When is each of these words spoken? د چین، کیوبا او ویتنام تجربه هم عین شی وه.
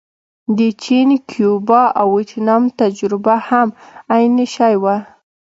د 0.57 0.59
چین، 0.83 1.09
کیوبا 1.29 1.83
او 1.99 2.07
ویتنام 2.17 2.63
تجربه 2.81 3.35
هم 3.49 3.67
عین 4.13 4.35
شی 4.55 4.75
وه. 4.83 4.95